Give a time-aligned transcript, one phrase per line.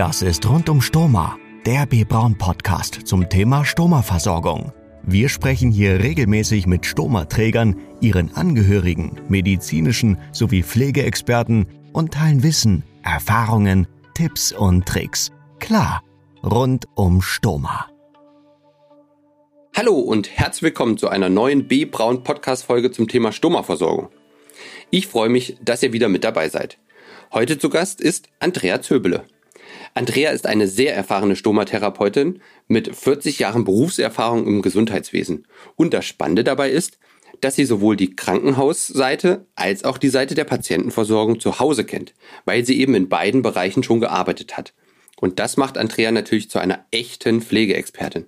[0.00, 1.36] Das ist rund um Stoma,
[1.66, 2.04] der B.
[2.04, 4.72] Braun Podcast zum Thema Stoma-Versorgung.
[5.02, 13.86] Wir sprechen hier regelmäßig mit Stoma-Trägern, ihren Angehörigen, medizinischen sowie Pflegeexperten und teilen Wissen, Erfahrungen,
[14.14, 15.32] Tipps und Tricks.
[15.58, 16.02] Klar,
[16.42, 17.89] rund um Stoma.
[19.82, 21.86] Hallo und herzlich willkommen zu einer neuen B.
[21.86, 24.10] Braun Podcast Folge zum Thema Stoma-Versorgung.
[24.90, 26.76] Ich freue mich, dass ihr wieder mit dabei seid.
[27.32, 29.24] Heute zu Gast ist Andrea Zöbele.
[29.94, 35.46] Andrea ist eine sehr erfahrene Stomatherapeutin mit 40 Jahren Berufserfahrung im Gesundheitswesen.
[35.76, 36.98] Und das Spannende dabei ist,
[37.40, 42.12] dass sie sowohl die Krankenhausseite als auch die Seite der Patientenversorgung zu Hause kennt,
[42.44, 44.74] weil sie eben in beiden Bereichen schon gearbeitet hat.
[45.22, 48.26] Und das macht Andrea natürlich zu einer echten Pflegeexpertin.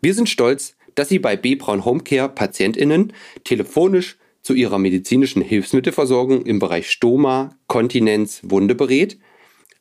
[0.00, 1.54] Wir sind stolz, dass sie bei B.
[1.56, 3.12] Braun Homecare PatientInnen
[3.44, 9.18] telefonisch zu ihrer medizinischen Hilfsmittelversorgung im Bereich Stoma, Kontinenz, Wunde berät,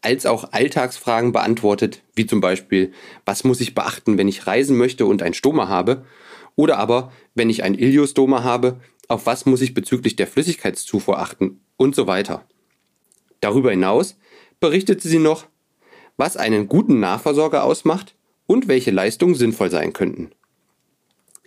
[0.02, 2.92] als auch Alltagsfragen beantwortet, wie zum Beispiel,
[3.26, 6.06] was muss ich beachten, wenn ich reisen möchte und ein Stoma habe?
[6.56, 11.62] Oder aber, wenn ich ein Iliostoma habe, auf was muss ich bezüglich der Flüssigkeitszufuhr achten
[11.78, 12.46] und so weiter.
[13.40, 14.18] Darüber hinaus
[14.60, 15.48] berichtete sie noch,
[16.16, 18.16] was einen guten Nachversorger ausmacht
[18.46, 20.32] und welche Leistungen sinnvoll sein könnten.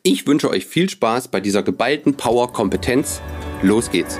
[0.03, 3.21] Ich wünsche euch viel Spaß bei dieser geballten Power-Kompetenz.
[3.63, 4.19] Los geht's!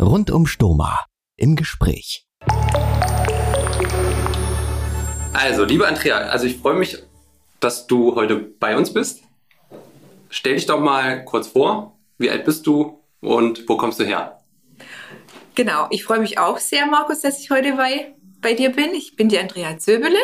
[0.00, 2.26] Rund um Stoma im Gespräch.
[5.32, 6.98] Also, liebe Andrea, also ich freue mich,
[7.60, 9.22] dass du heute bei uns bist.
[10.28, 11.98] Stell dich doch mal kurz vor.
[12.18, 14.40] Wie alt bist du und wo kommst du her?
[15.54, 18.94] Genau, ich freue mich auch sehr, Markus, dass ich heute bei, bei dir bin.
[18.94, 20.18] Ich bin die Andrea Zöbele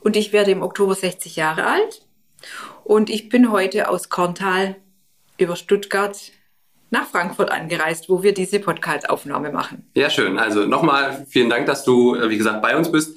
[0.00, 2.06] und ich werde im Oktober 60 Jahre alt.
[2.84, 4.76] Und ich bin heute aus Korntal
[5.38, 6.16] über Stuttgart
[6.90, 9.90] nach Frankfurt angereist, wo wir diese Podcast-Aufnahme machen.
[9.94, 10.38] Ja, schön.
[10.38, 13.16] Also nochmal vielen Dank, dass du, äh, wie gesagt, bei uns bist.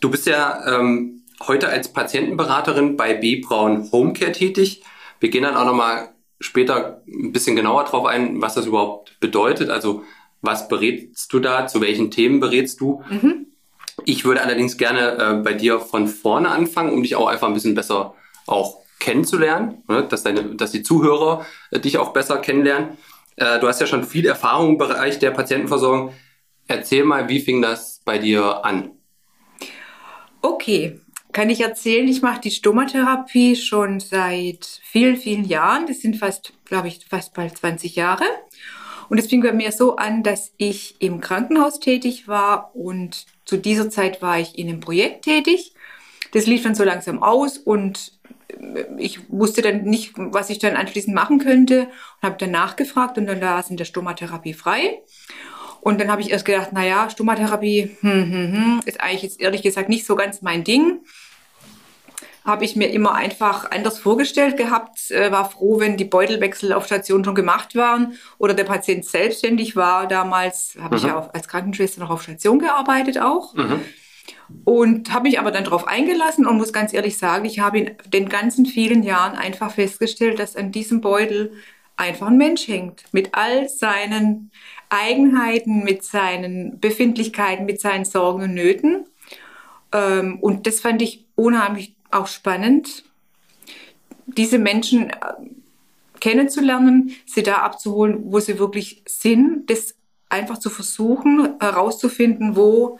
[0.00, 3.42] Du bist ja ähm, heute als Patientenberaterin bei B.
[3.42, 4.84] Braun Homecare tätig.
[5.20, 9.68] Wir gehen dann auch nochmal später ein bisschen genauer drauf ein, was das überhaupt bedeutet.
[9.68, 10.02] Also
[10.40, 11.66] was berätst du da?
[11.66, 13.02] Zu welchen Themen berätst du?
[13.10, 13.45] Mhm.
[14.04, 17.54] Ich würde allerdings gerne äh, bei dir von vorne anfangen, um dich auch einfach ein
[17.54, 18.14] bisschen besser
[18.46, 20.06] auch kennenzulernen, ne?
[20.08, 22.98] dass, deine, dass die Zuhörer äh, dich auch besser kennenlernen.
[23.36, 26.12] Äh, du hast ja schon viel Erfahrung im Bereich der Patientenversorgung.
[26.68, 28.90] Erzähl mal, wie fing das bei dir an?
[30.42, 31.00] Okay,
[31.32, 35.86] kann ich erzählen, ich mache die Stomatherapie schon seit vielen, vielen Jahren.
[35.86, 38.24] Das sind fast, glaube ich, fast bald 20 Jahre.
[39.08, 43.56] Und es fing bei mir so an, dass ich im Krankenhaus tätig war und zu
[43.56, 45.72] dieser Zeit war ich in einem Projekt tätig.
[46.32, 48.12] Das lief dann so langsam aus und
[48.98, 53.26] ich wusste dann nicht, was ich dann anschließend machen könnte und habe dann nachgefragt und
[53.26, 55.02] dann war es in der Stomatherapie frei.
[55.80, 59.62] Und dann habe ich erst gedacht, naja, Stomatherapie hm, hm, hm, ist eigentlich jetzt ehrlich
[59.62, 61.00] gesagt nicht so ganz mein Ding.
[62.46, 66.86] Habe ich mir immer einfach anders vorgestellt gehabt, äh, war froh, wenn die Beutelwechsel auf
[66.86, 70.06] Station schon gemacht waren oder der Patient selbstständig war.
[70.06, 71.02] Damals habe mhm.
[71.02, 73.54] ich ja als Krankenschwester noch auf Station gearbeitet auch.
[73.54, 73.80] Mhm.
[74.64, 77.96] Und habe mich aber dann darauf eingelassen und muss ganz ehrlich sagen, ich habe in
[78.06, 81.52] den ganzen vielen Jahren einfach festgestellt, dass an diesem Beutel
[81.96, 83.02] einfach ein Mensch hängt.
[83.12, 84.52] Mit all seinen
[84.88, 89.06] Eigenheiten, mit seinen Befindlichkeiten, mit seinen Sorgen und Nöten.
[89.92, 93.04] Ähm, und das fand ich unheimlich auch spannend,
[94.26, 95.16] diese Menschen äh,
[96.20, 99.94] kennenzulernen, sie da abzuholen, wo sie wirklich sind, das
[100.28, 102.98] einfach zu versuchen, herauszufinden, wo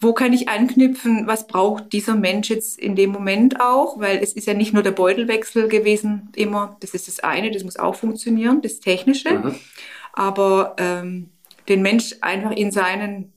[0.00, 4.32] wo kann ich anknüpfen, was braucht dieser Mensch jetzt in dem Moment auch, weil es
[4.32, 7.94] ist ja nicht nur der Beutelwechsel gewesen immer, das ist das eine, das muss auch
[7.94, 9.54] funktionieren, das Technische, mhm.
[10.12, 11.30] aber ähm,
[11.68, 13.32] den Mensch einfach in, seinen,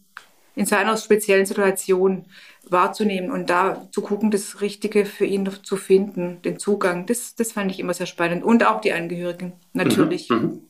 [0.55, 2.25] in seiner speziellen Situation
[2.71, 7.51] wahrzunehmen und da zu gucken, das Richtige für ihn zu finden, den Zugang, das, das
[7.51, 10.29] fand ich immer sehr spannend und auch die Angehörigen natürlich.
[10.29, 10.37] Mhm.
[10.37, 10.61] Mhm.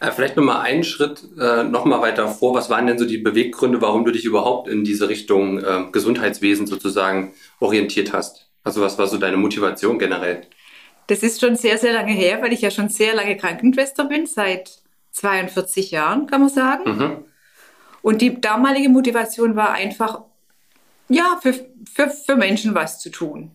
[0.00, 2.54] Äh, vielleicht nochmal einen Schritt äh, nochmal weiter vor.
[2.54, 6.66] Was waren denn so die Beweggründe, warum du dich überhaupt in diese Richtung äh, Gesundheitswesen
[6.66, 8.48] sozusagen orientiert hast?
[8.62, 10.42] Also was war so deine Motivation generell?
[11.08, 14.26] Das ist schon sehr, sehr lange her, weil ich ja schon sehr lange Krankenschwester bin,
[14.26, 14.78] seit
[15.12, 16.90] 42 Jahren, kann man sagen.
[16.90, 17.16] Mhm.
[18.02, 20.22] Und die damalige Motivation war einfach,
[21.08, 21.54] ja, für,
[21.92, 23.52] für, für Menschen was zu tun.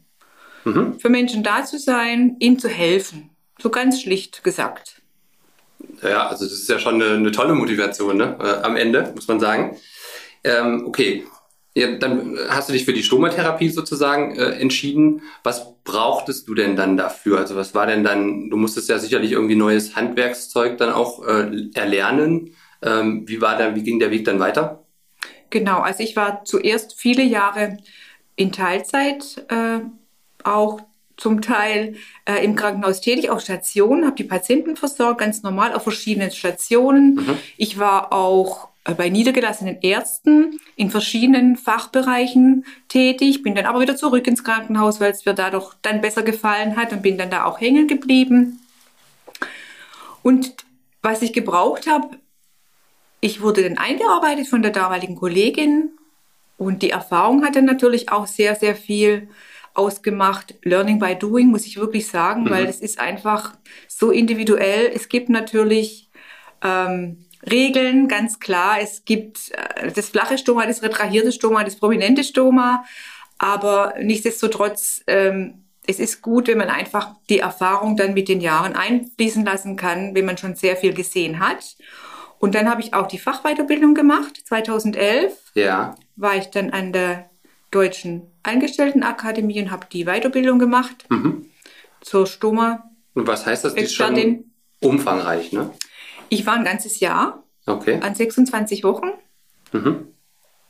[0.66, 1.00] Mhm.
[1.00, 3.30] Für Menschen da zu sein, ihnen zu helfen.
[3.60, 5.02] So ganz schlicht gesagt.
[6.02, 8.38] Ja, also das ist ja schon eine, eine tolle Motivation ne?
[8.42, 9.78] Äh, am Ende, muss man sagen.
[10.44, 11.26] Ähm, okay,
[11.76, 15.22] Ja, dann hast du dich für die Stomatherapie sozusagen äh, entschieden.
[15.44, 17.40] Was brauchtest du denn dann dafür?
[17.40, 21.70] Also was war denn dann, du musstest ja sicherlich irgendwie neues Handwerkszeug dann auch äh,
[21.74, 22.56] erlernen.
[22.84, 24.83] Ähm, wie war da, wie ging der Weg dann weiter?
[25.54, 27.78] Genau, also ich war zuerst viele Jahre
[28.36, 29.82] in Teilzeit äh,
[30.44, 30.82] auch
[31.16, 31.96] zum Teil
[32.26, 37.14] äh, im Krankenhaus tätig, auf Stationen, habe die Patienten versorgt, ganz normal auf verschiedenen Stationen.
[37.14, 37.38] Mhm.
[37.58, 43.96] Ich war auch äh, bei niedergelassenen Ärzten in verschiedenen Fachbereichen tätig, bin dann aber wieder
[43.96, 47.30] zurück ins Krankenhaus, weil es mir da doch dann besser gefallen hat und bin dann
[47.30, 48.60] da auch hängen geblieben.
[50.24, 50.56] Und
[51.04, 52.18] was ich gebraucht habe,
[53.24, 55.92] ich wurde dann eingearbeitet von der damaligen Kollegin
[56.58, 59.30] und die Erfahrung hat dann natürlich auch sehr, sehr viel
[59.74, 60.56] ausgemacht.
[60.64, 62.50] Learning by Doing, muss ich wirklich sagen, mhm.
[62.50, 63.56] weil es ist einfach
[63.88, 64.92] so individuell.
[64.94, 66.10] Es gibt natürlich
[66.62, 68.82] ähm, Regeln, ganz klar.
[68.82, 72.84] Es gibt äh, das flache Stoma, das retrahierte Stoma, das prominente Stoma.
[73.38, 78.76] Aber nichtsdestotrotz, ähm, es ist gut, wenn man einfach die Erfahrung dann mit den Jahren
[78.76, 81.78] einfließen lassen kann, wenn man schon sehr viel gesehen hat.
[82.44, 84.42] Und dann habe ich auch die Fachweiterbildung gemacht.
[84.44, 85.96] 2011 ja.
[86.18, 87.30] war ich dann an der
[87.72, 91.46] Deutschen Angestelltenakademie und habe die Weiterbildung gemacht mhm.
[92.02, 92.92] zur Stoma.
[93.14, 93.76] Und was heißt das?
[93.76, 94.44] Die ist schon
[94.82, 95.70] umfangreich, ne?
[96.28, 98.02] Ich war ein ganzes Jahr okay.
[98.02, 99.12] an 26 Wochen
[99.72, 100.10] mhm.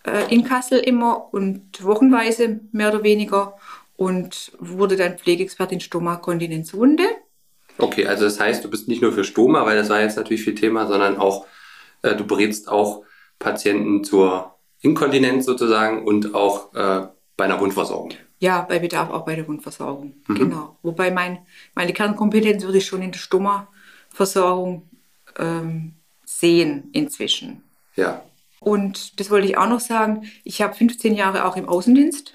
[0.05, 3.57] äh, in Kassel immer und wochenweise mehr oder weniger
[3.95, 7.05] und wurde dann Pflegeexpertin Stoma Kontinenzwunde.
[7.79, 10.43] Okay, also das heißt, du bist nicht nur für Stoma, weil das war jetzt natürlich
[10.43, 11.47] viel Thema, sondern auch,
[12.03, 13.03] äh, du berätst auch
[13.39, 18.11] Patienten zur Inkontinenz sozusagen und auch äh, bei einer Wundversorgung.
[18.39, 20.15] Ja, bei Bedarf auch bei der Wundversorgung.
[20.27, 20.35] Mhm.
[20.35, 20.77] Genau.
[20.83, 21.39] Wobei mein,
[21.73, 24.89] meine Kernkompetenz würde ich schon in der Stoma-Versorgung
[25.37, 25.93] ähm,
[26.25, 27.63] sehen inzwischen.
[27.95, 28.21] Ja.
[28.59, 30.29] Und das wollte ich auch noch sagen.
[30.43, 32.33] Ich habe 15 Jahre auch im Außendienst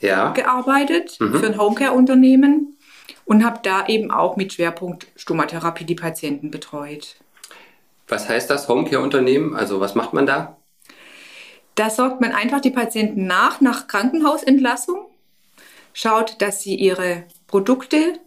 [0.00, 0.32] ja.
[0.32, 1.34] gearbeitet mhm.
[1.34, 2.76] für ein Homecare-Unternehmen
[3.24, 7.16] und habe da eben auch mit Schwerpunkt Stomatherapie die Patienten betreut.
[8.10, 9.54] Was heißt das Homecare-Unternehmen?
[9.54, 10.56] Also was macht man da?
[11.76, 15.06] Da sorgt man einfach die Patienten nach, nach Krankenhausentlassung,
[15.94, 18.18] schaut, dass sie ihre Produkte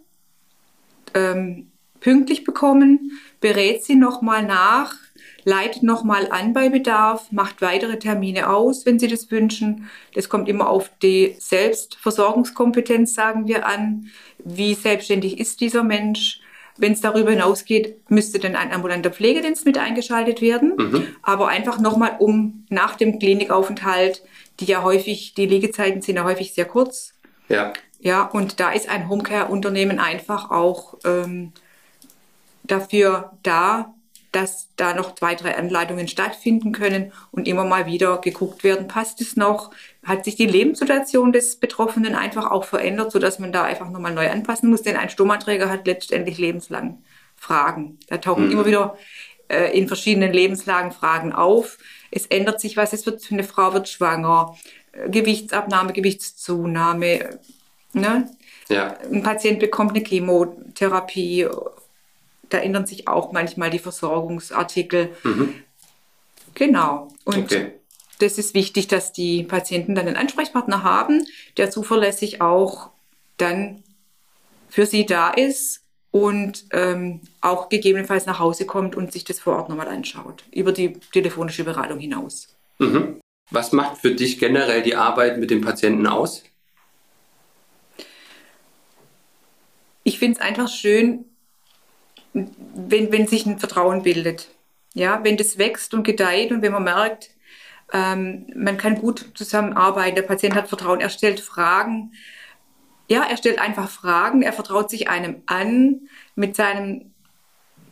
[1.12, 1.70] ähm,
[2.00, 4.96] pünktlich bekommen, berät sie nochmal nach,
[5.44, 9.90] leitet nochmal an bei Bedarf, macht weitere Termine aus, wenn sie das wünschen.
[10.14, 14.10] Das kommt immer auf die Selbstversorgungskompetenz, sagen wir an.
[14.38, 16.40] Wie selbstständig ist dieser Mensch?
[16.76, 20.74] Wenn es darüber hinausgeht, müsste dann ein ambulanter Pflegedienst mit eingeschaltet werden.
[20.76, 21.06] Mhm.
[21.22, 24.22] Aber einfach nochmal, um nach dem Klinikaufenthalt,
[24.60, 27.14] die ja häufig, die Liegezeiten sind ja häufig sehr kurz.
[27.48, 27.72] Ja.
[28.00, 31.52] Ja, und da ist ein Homecare-Unternehmen einfach auch ähm,
[32.62, 33.93] dafür da,
[34.34, 39.20] dass da noch zwei, drei Anleitungen stattfinden können und immer mal wieder geguckt werden, passt
[39.20, 39.70] es noch?
[40.04, 44.28] Hat sich die Lebenssituation des Betroffenen einfach auch verändert, sodass man da einfach nochmal neu
[44.28, 44.82] anpassen muss?
[44.82, 47.02] Denn ein Stomaträger hat letztendlich lebenslang
[47.36, 47.98] Fragen.
[48.08, 48.52] Da tauchen mhm.
[48.52, 48.96] immer wieder
[49.48, 51.78] äh, in verschiedenen Lebenslagen Fragen auf.
[52.10, 54.56] Es ändert sich was, es wird, eine Frau wird schwanger,
[54.92, 57.38] äh, Gewichtsabnahme, Gewichtszunahme,
[57.92, 58.30] ne?
[58.68, 58.96] Ja.
[59.12, 61.46] Ein Patient bekommt eine Chemotherapie
[62.48, 65.14] da ändern sich auch manchmal die Versorgungsartikel.
[65.22, 65.54] Mhm.
[66.54, 67.08] Genau.
[67.24, 67.72] Und okay.
[68.18, 71.26] das ist wichtig, dass die Patienten dann einen Ansprechpartner haben,
[71.56, 72.90] der zuverlässig auch
[73.36, 73.82] dann
[74.68, 79.56] für sie da ist und ähm, auch gegebenenfalls nach Hause kommt und sich das vor
[79.56, 82.54] Ort nochmal anschaut, über die telefonische Beratung hinaus.
[82.78, 83.20] Mhm.
[83.50, 86.44] Was macht für dich generell die Arbeit mit dem Patienten aus?
[90.04, 91.24] Ich finde es einfach schön,
[92.34, 94.50] wenn, wenn sich ein Vertrauen bildet.
[94.92, 97.30] Ja, wenn das wächst und gedeiht und wenn man merkt,
[97.92, 102.12] ähm, man kann gut zusammenarbeiten, der Patient hat Vertrauen, er stellt Fragen.
[103.08, 107.14] Ja, er stellt einfach Fragen, er vertraut sich einem an mit seinen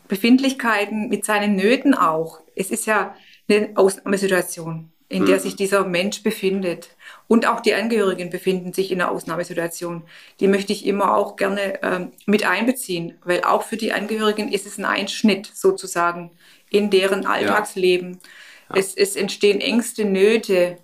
[0.08, 2.40] Befindlichkeiten, mit seinen Nöten auch.
[2.54, 3.14] Es ist ja
[3.48, 5.40] eine Ausnahmesituation in der mhm.
[5.40, 6.96] sich dieser Mensch befindet.
[7.32, 10.02] Und auch die Angehörigen befinden sich in einer Ausnahmesituation.
[10.38, 14.66] Die möchte ich immer auch gerne ähm, mit einbeziehen, weil auch für die Angehörigen ist
[14.66, 16.30] es ein Einschnitt sozusagen
[16.68, 18.20] in deren Alltagsleben.
[18.68, 18.74] Ja.
[18.74, 18.80] Ja.
[18.80, 20.76] Es, es entstehen Ängste, Nöte.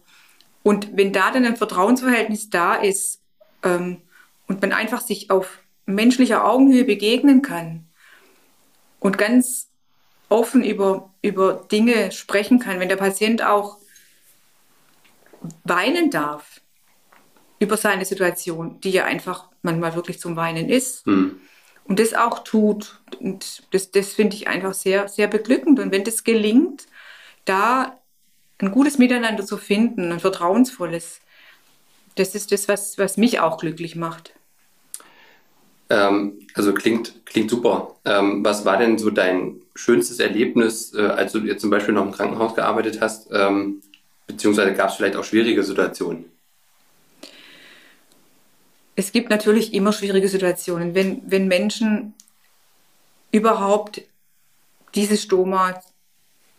[0.63, 3.21] Und wenn da dann ein Vertrauensverhältnis da ist
[3.63, 4.01] ähm,
[4.47, 7.85] und man einfach sich auf menschlicher Augenhöhe begegnen kann
[9.01, 9.69] und ganz
[10.31, 13.77] offen über, über Dinge sprechen kann, wenn der Patient auch
[15.65, 16.61] weinen darf
[17.59, 21.07] über seine Situation, die ja einfach manchmal wirklich zum Weinen ist.
[21.07, 21.41] Mhm.
[21.85, 23.01] Und das auch tut.
[23.19, 25.81] Und das, das finde ich einfach sehr, sehr beglückend.
[25.81, 26.87] Und wenn das gelingt,
[27.45, 27.99] da
[28.59, 31.21] ein gutes Miteinander zu finden, ein vertrauensvolles.
[32.17, 34.35] Das ist das, was, was mich auch glücklich macht.
[35.91, 37.95] Ähm, also klingt, klingt super.
[38.05, 42.05] Ähm, was war denn so dein schönstes Erlebnis, äh, als du jetzt zum Beispiel noch
[42.05, 43.29] im Krankenhaus gearbeitet hast?
[43.33, 43.81] Ähm,
[44.29, 46.27] beziehungsweise gab es vielleicht auch schwierige Situationen?
[48.95, 50.95] Es gibt natürlich immer schwierige Situationen.
[50.95, 52.15] Wenn, wenn Menschen
[53.33, 54.03] überhaupt
[54.95, 55.81] dieses Stoma,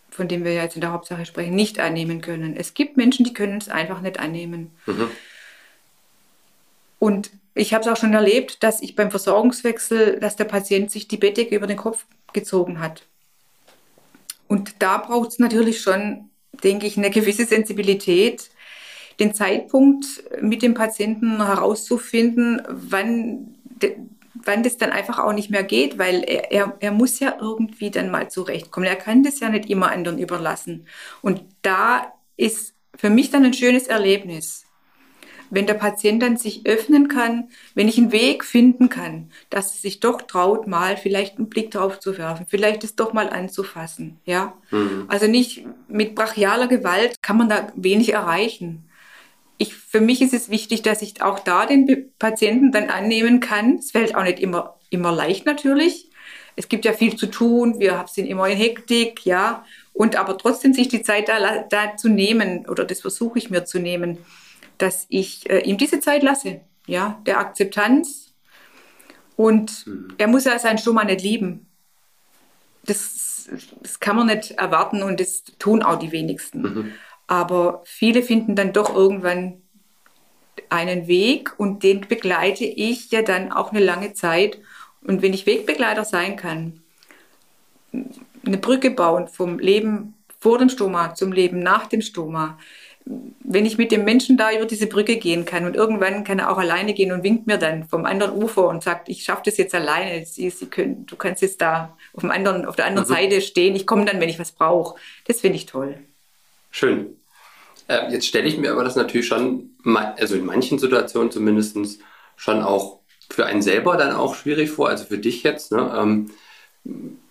[0.09, 2.55] von dem wir jetzt in der Hauptsache sprechen, nicht annehmen können.
[2.55, 4.71] Es gibt Menschen, die können es einfach nicht annehmen.
[4.85, 5.09] Mhm.
[6.99, 11.07] Und ich habe es auch schon erlebt, dass ich beim Versorgungswechsel, dass der Patient sich
[11.07, 13.03] die Bettdecke über den Kopf gezogen hat.
[14.47, 16.28] Und da braucht es natürlich schon,
[16.63, 18.49] denke ich, eine gewisse Sensibilität,
[19.19, 20.05] den Zeitpunkt
[20.41, 23.55] mit dem Patienten herauszufinden, wann,
[24.33, 27.91] wann das dann einfach auch nicht mehr geht, weil er, er, er muss ja irgendwie
[27.91, 28.87] dann mal zurechtkommen.
[28.87, 30.87] Er kann das ja nicht immer anderen überlassen.
[31.21, 34.65] Und da ist für mich dann ein schönes Erlebnis
[35.49, 39.81] wenn der Patient dann sich öffnen kann, wenn ich einen Weg finden kann, dass es
[39.81, 44.19] sich doch traut, mal vielleicht einen Blick drauf zu werfen, vielleicht es doch mal anzufassen,
[44.25, 44.53] ja.
[44.71, 45.05] Mhm.
[45.07, 48.85] Also nicht mit brachialer Gewalt kann man da wenig erreichen.
[49.57, 53.75] Ich, für mich ist es wichtig, dass ich auch da den Patienten dann annehmen kann.
[53.75, 56.09] Es fällt auch nicht immer, immer leicht natürlich.
[56.55, 57.79] Es gibt ja viel zu tun.
[57.79, 59.65] Wir sind immer in Hektik, ja.
[59.91, 63.65] Und aber trotzdem sich die Zeit da, da zu nehmen, oder das versuche ich mir
[63.65, 64.17] zu nehmen,
[64.79, 68.33] dass ich äh, ihm diese Zeit lasse, ja, der Akzeptanz.
[69.35, 70.15] Und mhm.
[70.17, 71.67] er muss ja seinen Stoma nicht lieben.
[72.83, 73.49] Das,
[73.81, 76.61] das kann man nicht erwarten und das tun auch die wenigsten.
[76.61, 76.91] Mhm.
[77.27, 79.61] Aber viele finden dann doch irgendwann
[80.69, 84.59] einen Weg und den begleite ich ja dann auch eine lange Zeit.
[85.01, 86.81] Und wenn ich Wegbegleiter sein kann,
[88.45, 92.57] eine Brücke bauen vom Leben vor dem Stoma zum Leben nach dem Stoma,
[93.39, 96.51] wenn ich mit dem Menschen da über diese Brücke gehen kann und irgendwann kann er
[96.51, 99.57] auch alleine gehen und winkt mir dann vom anderen Ufer und sagt, ich schaffe das
[99.57, 103.07] jetzt alleine, Sie, Sie können, du kannst jetzt da auf, dem anderen, auf der anderen
[103.07, 103.13] mhm.
[103.13, 104.99] Seite stehen, ich komme dann, wenn ich was brauche.
[105.25, 105.97] Das finde ich toll.
[106.69, 107.17] Schön.
[107.87, 109.71] Äh, jetzt stelle ich mir aber das natürlich schon,
[110.17, 111.99] also in manchen Situationen zumindest,
[112.35, 112.99] schon auch
[113.31, 115.71] für einen selber dann auch schwierig vor, also für dich jetzt.
[115.71, 115.91] Ne?
[115.97, 116.29] Ähm,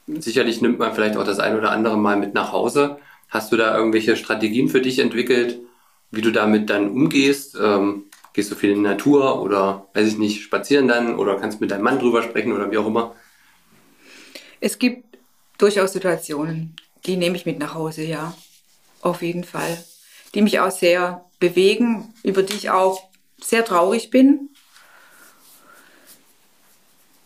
[0.08, 2.98] sicherlich nimmt man vielleicht auch das ein oder andere Mal mit nach Hause.
[3.28, 5.60] Hast du da irgendwelche Strategien für dich entwickelt,
[6.10, 7.56] wie du damit dann umgehst?
[7.60, 11.60] Ähm, gehst du viel in die Natur oder, weiß ich nicht, spazieren dann oder kannst
[11.60, 13.14] mit deinem Mann drüber sprechen oder wie auch immer?
[14.60, 15.18] Es gibt
[15.58, 18.36] durchaus Situationen, die nehme ich mit nach Hause, ja.
[19.00, 19.84] Auf jeden Fall.
[20.34, 23.08] Die mich auch sehr bewegen, über die ich auch
[23.40, 24.50] sehr traurig bin.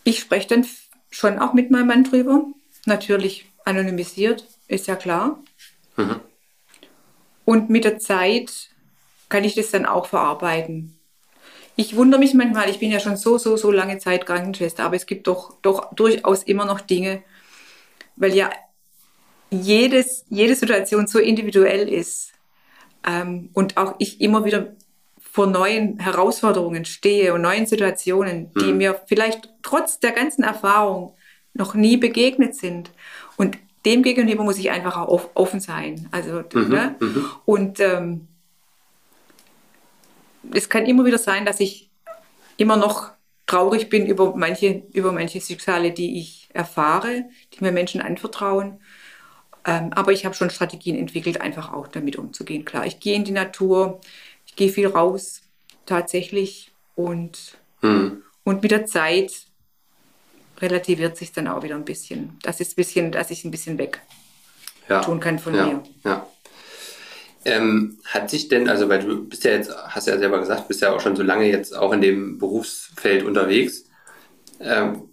[0.04, 0.66] Ich spreche dann
[1.10, 2.44] schon auch mit meinem Mann drüber.
[2.86, 5.42] Natürlich anonymisiert, ist ja klar.
[5.96, 6.20] Mhm.
[7.44, 8.70] Und mit der Zeit
[9.32, 10.94] kann ich das dann auch verarbeiten.
[11.74, 14.94] Ich wundere mich manchmal, ich bin ja schon so, so, so lange Zeit Krankenschwester, aber
[14.94, 17.22] es gibt doch, doch durchaus immer noch Dinge,
[18.16, 18.50] weil ja
[19.50, 22.32] jedes, jede Situation so individuell ist
[23.06, 24.76] ähm, und auch ich immer wieder
[25.18, 28.76] vor neuen Herausforderungen stehe und neuen Situationen, die mhm.
[28.76, 31.14] mir vielleicht trotz der ganzen Erfahrung
[31.54, 32.90] noch nie begegnet sind.
[33.38, 36.06] Und dem gegenüber muss ich einfach auch offen sein.
[36.10, 36.96] Also, mhm, ne?
[37.00, 37.24] Mhm.
[37.46, 38.28] Und ähm,
[40.52, 41.90] es kann immer wieder sein, dass ich
[42.56, 43.12] immer noch
[43.46, 48.80] traurig bin über manche, über manche Schicksale, die ich erfahre, die mir Menschen anvertrauen.
[49.64, 52.64] Ähm, aber ich habe schon Strategien entwickelt, einfach auch damit umzugehen.
[52.64, 54.00] Klar, ich gehe in die Natur,
[54.46, 55.42] ich gehe viel raus,
[55.86, 56.72] tatsächlich.
[56.94, 58.22] Und, mhm.
[58.44, 59.46] und mit der Zeit
[60.60, 62.38] relativiert sich dann auch wieder ein bisschen.
[62.42, 64.00] Das ist ein bisschen, dass ich ein bisschen weg
[64.88, 65.00] ja.
[65.00, 65.66] tun kann von ja.
[65.66, 65.82] mir.
[66.04, 66.26] Ja.
[67.44, 70.80] Ähm, hat sich denn, also weil du bist ja jetzt, hast ja selber gesagt, bist
[70.80, 73.84] ja auch schon so lange jetzt auch in dem Berufsfeld unterwegs.
[74.60, 75.08] Ähm,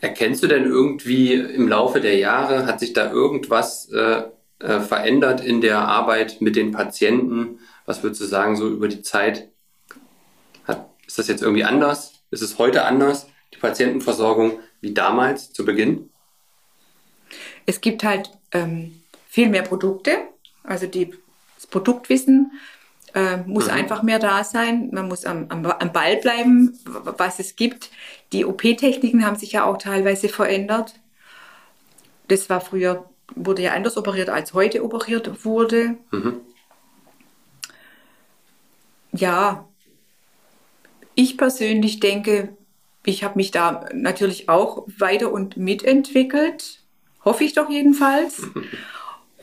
[0.00, 4.22] erkennst du denn irgendwie im Laufe der Jahre, hat sich da irgendwas äh,
[4.60, 7.58] äh, verändert in der Arbeit mit den Patienten?
[7.86, 9.48] Was würdest du sagen, so über die Zeit?
[10.64, 12.22] Hat, ist das jetzt irgendwie anders?
[12.30, 14.60] Ist es heute anders, die Patientenversorgung?
[14.84, 16.10] wie damals zu Beginn?
[17.66, 20.28] Es gibt halt ähm, viel mehr Produkte.
[20.62, 21.14] Also die,
[21.64, 22.52] das Produktwissen
[23.14, 23.72] äh, muss mhm.
[23.72, 24.90] einfach mehr da sein.
[24.92, 27.90] Man muss am, am, am Ball bleiben, was es gibt.
[28.32, 30.94] Die OP-Techniken haben sich ja auch teilweise verändert.
[32.28, 35.96] Das war früher, wurde ja anders operiert, als heute operiert wurde.
[36.10, 36.40] Mhm.
[39.12, 39.68] Ja,
[41.14, 42.56] ich persönlich denke,
[43.06, 46.82] ich habe mich da natürlich auch weiter und mitentwickelt,
[47.24, 48.42] hoffe ich doch jedenfalls.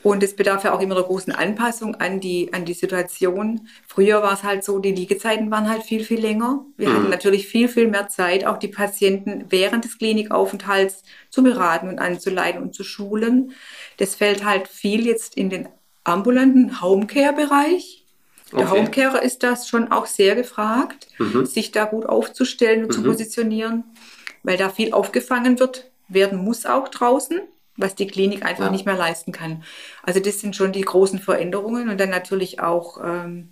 [0.02, 3.68] Und es bedarf ja auch immer einer großen Anpassung an die, an die Situation.
[3.86, 6.66] Früher war es halt so, die Liegezeiten waren halt viel, viel länger.
[6.76, 6.94] Wir mhm.
[6.94, 12.00] hatten natürlich viel, viel mehr Zeit, auch die Patienten während des Klinikaufenthalts zu beraten und
[12.00, 13.52] anzuleiten und zu schulen.
[13.98, 15.68] Das fällt halt viel jetzt in den
[16.02, 18.04] ambulanten Homecare-Bereich.
[18.50, 18.70] Der okay.
[18.70, 21.46] Homecarer ist das schon auch sehr gefragt, mhm.
[21.46, 22.92] sich da gut aufzustellen und mhm.
[22.92, 23.84] zu positionieren,
[24.42, 27.40] weil da viel aufgefangen wird, werden muss auch draußen
[27.76, 28.70] was die Klinik einfach ja.
[28.70, 29.64] nicht mehr leisten kann.
[30.02, 33.48] Also das sind schon die großen Veränderungen und dann natürlich auch ähm,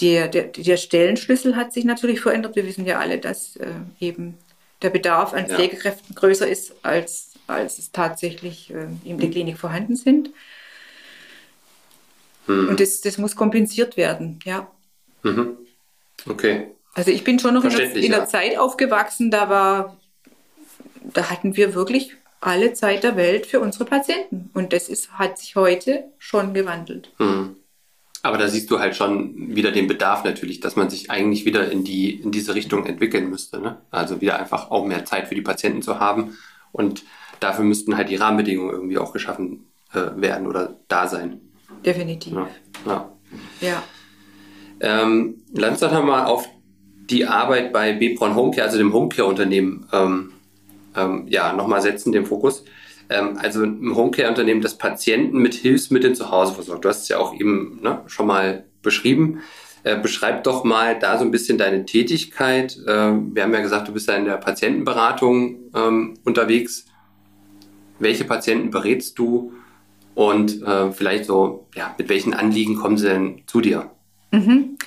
[0.00, 2.56] der, der, der Stellenschlüssel hat sich natürlich verändert.
[2.56, 3.66] Wir wissen ja alle, dass äh,
[4.00, 4.36] eben
[4.82, 6.20] der Bedarf an Pflegekräften ja.
[6.20, 10.30] größer ist, als, als es tatsächlich äh, in der Klinik vorhanden sind.
[12.46, 12.68] Hm.
[12.68, 14.70] Und das, das muss kompensiert werden, ja.
[15.22, 15.56] Mhm.
[16.28, 16.68] Okay.
[16.94, 18.26] Also ich bin schon noch in der, in der ja.
[18.26, 19.96] Zeit aufgewachsen, da war,
[21.02, 24.50] da hatten wir wirklich alle Zeit der Welt für unsere Patienten.
[24.54, 27.12] Und das ist, hat sich heute schon gewandelt.
[27.18, 27.56] Mhm.
[28.22, 31.70] Aber da siehst du halt schon wieder den Bedarf natürlich, dass man sich eigentlich wieder
[31.70, 33.60] in, die, in diese Richtung entwickeln müsste.
[33.60, 33.78] Ne?
[33.90, 36.36] Also wieder einfach auch mehr Zeit für die Patienten zu haben.
[36.72, 37.04] Und
[37.38, 41.40] dafür müssten halt die Rahmenbedingungen irgendwie auch geschaffen äh, werden oder da sein.
[41.84, 42.32] Definitiv.
[42.32, 42.48] Ja.
[42.86, 43.10] ja.
[43.60, 43.82] ja.
[44.80, 46.48] Ähm, lass uns doch nochmal auf
[47.08, 50.32] die Arbeit bei Bebron Homecare, also dem Homecare-Unternehmen, ähm,
[50.96, 52.64] ähm, ja, nochmal setzen, den Fokus.
[53.08, 56.84] Ähm, also im Homecare-Unternehmen, das Patienten mit Hilfsmitteln zu Hause versorgt.
[56.84, 59.42] Du hast es ja auch eben ne, schon mal beschrieben.
[59.84, 62.76] Äh, beschreib doch mal da so ein bisschen deine Tätigkeit.
[62.86, 66.86] Äh, wir haben ja gesagt, du bist ja in der Patientenberatung ähm, unterwegs.
[67.98, 69.52] Welche Patienten berätst du?
[70.14, 73.90] Und äh, vielleicht so, ja, mit welchen Anliegen kommen sie denn zu dir?
[74.32, 74.78] Mhm.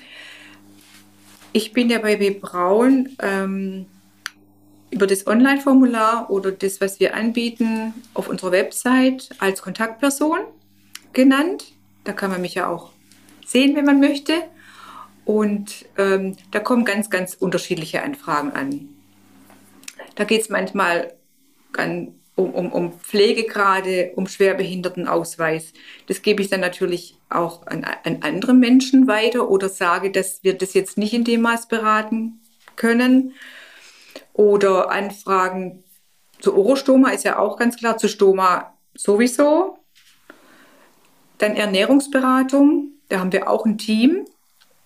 [1.54, 2.32] Ich bin ja bei B.
[2.32, 3.86] Braun ähm,
[4.92, 10.40] über das Online-Formular oder das, was wir anbieten, auf unserer Website als Kontaktperson
[11.14, 11.66] genannt.
[12.04, 12.92] Da kann man mich ja auch
[13.46, 14.34] sehen, wenn man möchte.
[15.26, 18.90] Und ähm, da kommen ganz, ganz unterschiedliche Anfragen an.
[20.16, 21.14] Da geht es manchmal
[22.36, 25.74] um, um, um Pflegegrade, um Schwerbehindertenausweis.
[26.08, 30.58] Das gebe ich dann natürlich auch an, an andere Menschen weiter oder sage, dass wir
[30.58, 32.40] das jetzt nicht in dem Maß beraten
[32.76, 33.34] können
[34.40, 35.84] oder Anfragen
[36.40, 39.80] zu Orostoma ist ja auch ganz klar, zu Stoma sowieso.
[41.40, 44.26] Dann Ernährungsberatung, da haben wir auch ein Team.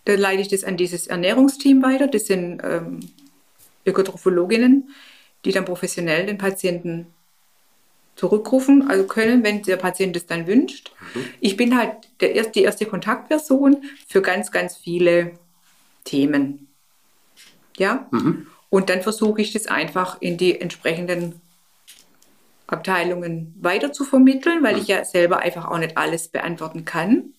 [0.06, 2.08] Da leite ich das an dieses Ernährungsteam weiter.
[2.08, 3.02] Das sind ähm,
[3.86, 4.90] Ökotrophologinnen,
[5.46, 7.14] die dann professionell den Patienten
[8.16, 10.92] zurückrufen also können, wenn der Patient es dann wünscht.
[11.14, 11.26] Mhm.
[11.42, 15.34] Ich bin halt der erste, die erste Kontaktperson für ganz, ganz viele
[16.06, 16.70] Themen.
[17.78, 18.08] Ja?
[18.10, 18.48] Mhm.
[18.74, 21.40] Und dann versuche ich das einfach in die entsprechenden
[22.66, 27.36] Abteilungen weiter zu vermitteln, weil ich ja selber einfach auch nicht alles beantworten kann.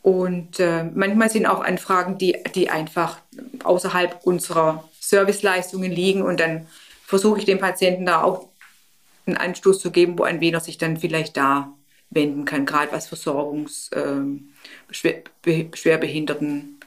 [0.00, 3.18] Und äh, manchmal sind auch Anfragen, die, die einfach
[3.62, 6.22] außerhalb unserer Serviceleistungen liegen.
[6.22, 6.66] Und dann
[7.04, 8.48] versuche ich dem Patienten da auch
[9.26, 11.74] einen Anstoß zu geben, wo ein wen er sich dann vielleicht da
[12.08, 14.40] wenden kann, gerade was Versorgungs-, äh,
[15.74, 16.79] Schwerbehinderten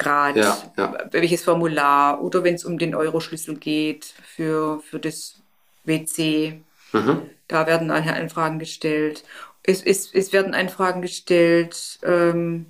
[0.00, 0.98] Grad, ja, ja.
[1.10, 5.36] welches Formular oder wenn es um den Euroschlüssel geht für, für das
[5.84, 6.60] WC.
[6.92, 7.22] Mhm.
[7.48, 9.24] Da werden Anfragen gestellt.
[9.62, 11.98] Es, es, es werden Anfragen gestellt.
[12.02, 12.66] Ähm,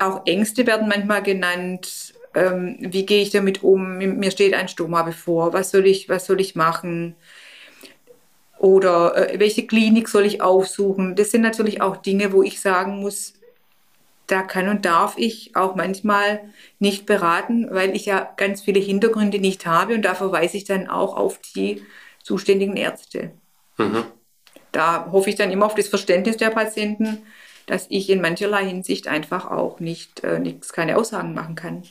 [0.00, 2.14] auch Ängste werden manchmal genannt.
[2.34, 3.98] Ähm, wie gehe ich damit um?
[3.98, 5.52] Mir steht ein Stoma bevor.
[5.52, 7.14] Was soll ich, was soll ich machen?
[8.58, 11.14] Oder äh, welche Klinik soll ich aufsuchen?
[11.16, 13.34] Das sind natürlich auch Dinge, wo ich sagen muss,
[14.26, 16.40] da kann und darf ich auch manchmal
[16.78, 20.88] nicht beraten, weil ich ja ganz viele Hintergründe nicht habe und da verweise ich dann
[20.88, 21.82] auch auf die
[22.22, 23.32] zuständigen Ärzte.
[23.76, 24.04] Mhm.
[24.72, 27.18] Da hoffe ich dann immer auf das Verständnis der Patienten,
[27.66, 31.82] dass ich in mancherlei Hinsicht einfach auch nicht äh, nichts, keine Aussagen machen kann.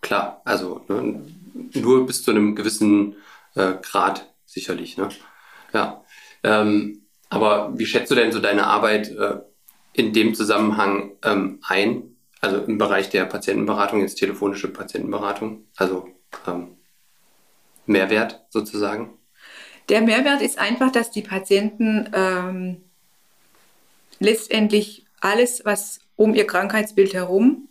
[0.00, 1.22] Klar, also ne,
[1.74, 3.16] nur bis zu einem gewissen
[3.54, 4.96] äh, Grad sicherlich.
[4.96, 5.08] Ne?
[5.72, 6.04] Ja.
[6.42, 9.10] Ähm, aber wie schätzt du denn so deine Arbeit?
[9.10, 9.40] Äh,
[9.92, 16.08] in dem Zusammenhang ähm, ein, also im Bereich der Patientenberatung, jetzt telefonische Patientenberatung, also
[16.46, 16.76] ähm,
[17.86, 19.10] Mehrwert sozusagen?
[19.88, 22.82] Der Mehrwert ist einfach, dass die Patienten ähm,
[24.18, 27.68] letztendlich alles, was um ihr Krankheitsbild herum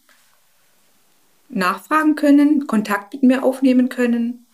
[1.50, 4.46] nachfragen können, Kontakt mit mir aufnehmen können.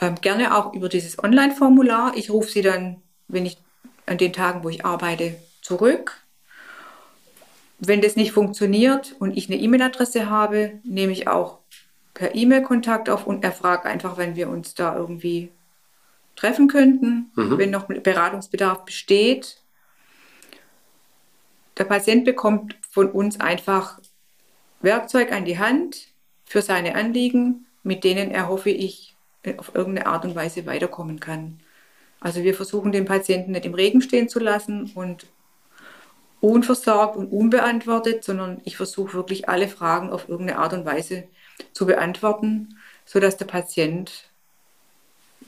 [0.00, 2.16] Ähm, gerne auch über dieses Online-Formular.
[2.16, 3.58] Ich rufe sie dann, wenn ich
[4.06, 6.22] an den Tagen, wo ich arbeite, zurück.
[7.78, 11.58] Wenn das nicht funktioniert und ich eine E-Mail-Adresse habe, nehme ich auch
[12.14, 15.50] per E-Mail Kontakt auf und erfrage einfach, wenn wir uns da irgendwie
[16.34, 17.58] treffen könnten, mhm.
[17.58, 19.58] wenn noch Beratungsbedarf besteht.
[21.76, 24.00] Der Patient bekommt von uns einfach
[24.80, 26.08] Werkzeug an die Hand
[26.44, 29.14] für seine Anliegen, mit denen er, hoffe ich,
[29.58, 31.60] auf irgendeine Art und Weise weiterkommen kann.
[32.20, 35.26] Also wir versuchen den Patienten nicht im Regen stehen zu lassen und
[36.40, 41.24] unversorgt und unbeantwortet, sondern ich versuche wirklich alle Fragen auf irgendeine Art und Weise
[41.72, 44.28] zu beantworten, sodass der Patient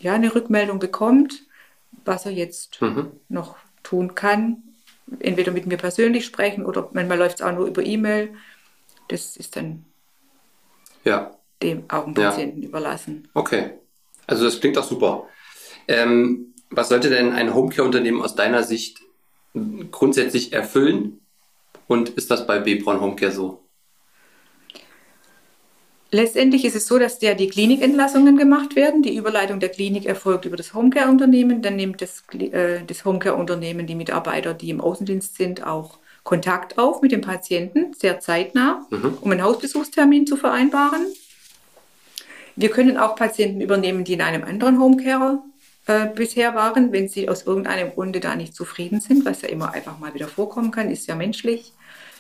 [0.01, 1.43] ja eine Rückmeldung bekommt,
[2.05, 3.13] was er jetzt mhm.
[3.29, 4.63] noch tun kann.
[5.21, 8.35] Entweder mit mir persönlich sprechen oder manchmal läuft es auch nur über E-Mail.
[9.09, 9.85] Das ist dann
[11.05, 11.35] ja.
[11.63, 12.69] dem Augenpatienten ja.
[12.69, 13.29] überlassen.
[13.35, 13.73] Okay.
[14.27, 15.27] Also das klingt auch super.
[15.87, 19.01] Ähm, was sollte denn ein Homecare-Unternehmen aus deiner Sicht
[19.91, 21.21] grundsätzlich erfüllen?
[21.87, 23.63] Und ist das bei B-Braun Homecare so?
[26.11, 29.03] Letztendlich ist es so, dass ja die Klinikentlassungen gemacht werden.
[29.03, 31.61] Die Überleitung der Klinik erfolgt über das Homecare-Unternehmen.
[31.61, 37.03] Dann nimmt das, äh, das Homecare-Unternehmen die Mitarbeiter, die im Außendienst sind, auch Kontakt auf
[37.03, 39.19] mit dem Patienten, sehr zeitnah, mhm.
[39.21, 41.07] um einen Hausbesuchstermin zu vereinbaren.
[42.57, 45.41] Wir können auch Patienten übernehmen, die in einem anderen Homecare
[45.89, 49.73] äh, bisher waren, wenn sie aus irgendeinem Grunde da nicht zufrieden sind, was ja immer
[49.73, 51.73] einfach mal wieder vorkommen kann, ist ja menschlich.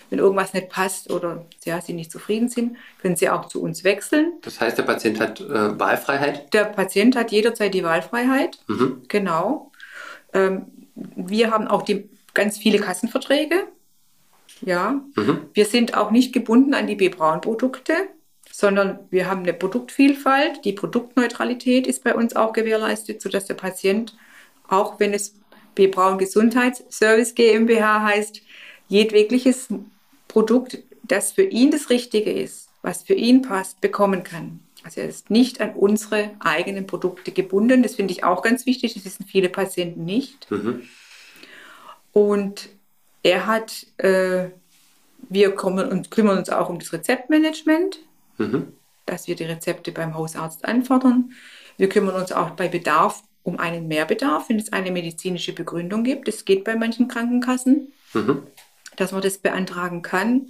[0.08, 3.84] Wenn irgendwas nicht passt oder ja, sie nicht zufrieden sind, können sie auch zu uns
[3.84, 4.32] wechseln.
[4.40, 6.54] Das heißt, der Patient hat äh, Wahlfreiheit?
[6.54, 8.58] Der Patient hat jederzeit die Wahlfreiheit.
[8.68, 9.02] Mhm.
[9.06, 9.70] Genau.
[10.32, 13.66] Ähm, wir haben auch die, ganz viele Kassenverträge.
[14.62, 15.02] Ja.
[15.14, 15.42] Mhm.
[15.52, 17.92] Wir sind auch nicht gebunden an die B-Braun-Produkte
[18.60, 20.64] sondern wir haben eine Produktvielfalt.
[20.64, 24.16] Die Produktneutralität ist bei uns auch gewährleistet, sodass der Patient,
[24.66, 25.36] auch wenn es
[25.76, 25.86] B.
[25.86, 28.42] Braun Gesundheitsservice GmbH heißt,
[28.88, 29.68] jedwegliches
[30.26, 34.58] Produkt, das für ihn das Richtige ist, was für ihn passt, bekommen kann.
[34.82, 37.84] Also er ist nicht an unsere eigenen Produkte gebunden.
[37.84, 38.94] Das finde ich auch ganz wichtig.
[38.94, 40.50] Das wissen viele Patienten nicht.
[40.50, 40.82] Mhm.
[42.12, 42.70] Und
[43.22, 44.48] er hat, äh,
[45.28, 48.00] wir kommen und kümmern uns auch um das Rezeptmanagement
[48.38, 48.72] mhm.
[49.06, 51.32] dass wir die Rezepte beim Hausarzt anfordern.
[51.76, 56.28] Wir kümmern uns auch bei Bedarf um einen Mehrbedarf, wenn es eine medizinische Begründung gibt.
[56.28, 58.42] Das geht bei manchen Krankenkassen, mhm.
[58.96, 60.48] dass man das beantragen kann.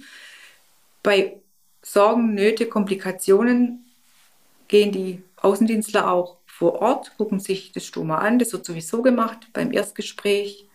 [1.03, 1.39] Bei
[1.81, 3.85] Sorgen, Nöte, Komplikationen
[4.67, 8.37] gehen die Außendienstler auch vor Ort, gucken sich das Stoma an.
[8.37, 10.68] Das wird sowieso gemacht beim Erstgespräch.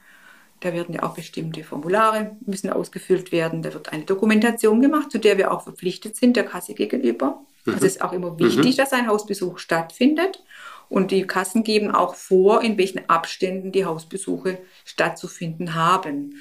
[0.65, 3.61] Da werden ja auch bestimmte Formulare müssen ausgefüllt werden.
[3.61, 7.45] Da wird eine Dokumentation gemacht, zu der wir auch verpflichtet sind, der Kasse gegenüber.
[7.67, 7.75] Mhm.
[7.75, 8.77] Also es ist auch immer wichtig, mhm.
[8.79, 10.43] dass ein Hausbesuch stattfindet.
[10.89, 16.37] Und die Kassen geben auch vor, in welchen Abständen die Hausbesuche stattzufinden haben.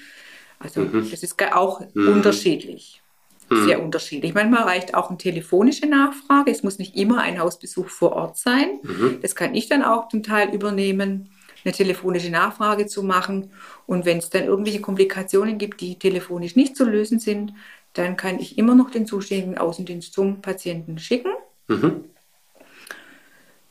[0.58, 1.06] Also mhm.
[1.12, 2.08] das ist auch mhm.
[2.08, 3.02] unterschiedlich.
[3.50, 3.66] Mhm.
[3.66, 4.34] Sehr unterschiedlich.
[4.34, 6.50] Manchmal reicht auch eine telefonische Nachfrage.
[6.50, 8.80] Es muss nicht immer ein Hausbesuch vor Ort sein.
[8.84, 9.20] Mhm.
[9.22, 11.33] Das kann ich dann auch zum Teil übernehmen
[11.64, 13.52] eine telefonische Nachfrage zu machen.
[13.86, 17.54] Und wenn es dann irgendwelche Komplikationen gibt, die telefonisch nicht zu lösen sind,
[17.94, 21.32] dann kann ich immer noch den zuständigen Außendienst zum Patienten schicken.
[21.68, 22.06] Mhm.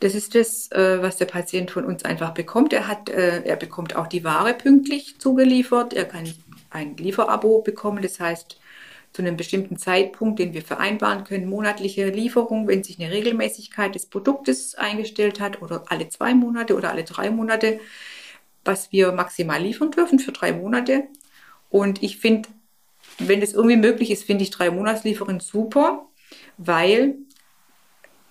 [0.01, 2.73] Das ist das, äh, was der Patient von uns einfach bekommt.
[2.73, 5.95] Er, hat, äh, er bekommt auch die Ware pünktlich zugeliefert.
[5.95, 6.29] Er kann
[6.71, 8.03] ein Lieferabo bekommen.
[8.03, 8.59] Das heißt,
[9.12, 14.07] zu einem bestimmten Zeitpunkt, den wir vereinbaren können, monatliche Lieferung, wenn sich eine Regelmäßigkeit des
[14.07, 17.81] Produktes eingestellt hat oder alle zwei Monate oder alle drei Monate,
[18.64, 21.05] was wir maximal liefern dürfen für drei Monate.
[21.68, 22.48] Und ich finde,
[23.18, 26.07] wenn das irgendwie möglich ist, finde ich drei Monatslieferungen super,
[26.57, 27.16] weil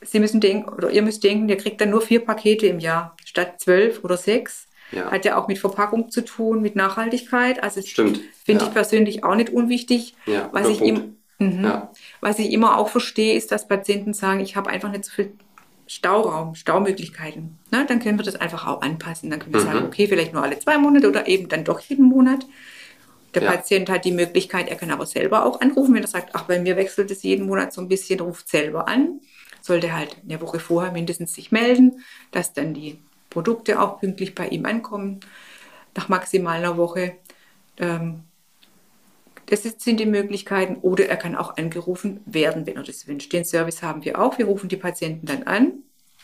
[0.03, 3.15] Sie müssen denken, oder ihr müsst denken, ihr kriegt dann nur vier Pakete im Jahr
[3.23, 4.67] statt zwölf oder sechs.
[4.91, 5.11] Ja.
[5.11, 7.63] Hat ja auch mit Verpackung zu tun, mit Nachhaltigkeit.
[7.63, 8.21] Also Stimmt.
[8.43, 8.67] Finde ja.
[8.67, 10.15] ich persönlich auch nicht unwichtig.
[10.25, 11.71] Ja, was, ich im, mhm.
[12.19, 15.33] was ich immer auch verstehe, ist, dass Patienten sagen, ich habe einfach nicht so viel
[15.87, 17.57] Stauraum, Staumöglichkeiten.
[17.69, 19.29] Na, dann können wir das einfach auch anpassen.
[19.29, 19.65] Dann können wir mhm.
[19.65, 22.45] sagen, okay, vielleicht nur alle zwei Monate oder eben dann doch jeden Monat.
[23.33, 23.51] Der ja.
[23.51, 26.59] Patient hat die Möglichkeit, er kann aber selber auch anrufen, wenn er sagt, ach, bei
[26.59, 29.21] mir wechselt es jeden Monat so ein bisschen, ruft selber an.
[29.61, 32.01] Sollte halt eine Woche vorher mindestens sich melden,
[32.31, 32.99] dass dann die
[33.31, 35.21] Produkte auch pünktlich bei ihm ankommen,
[35.95, 37.15] nach maximal einer Woche.
[37.77, 38.21] Ähm,
[39.47, 40.75] das sind die Möglichkeiten.
[40.81, 43.33] Oder er kann auch angerufen werden, wenn er das wünscht.
[43.33, 44.37] Den Service haben wir auch.
[44.37, 45.73] Wir rufen die Patienten dann an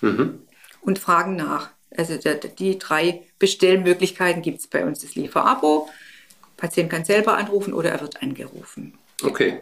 [0.02, 0.44] mhm.
[0.82, 1.72] und fragen nach.
[1.96, 2.18] Also
[2.60, 5.00] die drei Bestellmöglichkeiten gibt es bei uns.
[5.00, 5.90] Das Lieferabo.
[6.58, 8.98] Patient kann selber anrufen oder er wird angerufen.
[9.24, 9.62] Okay.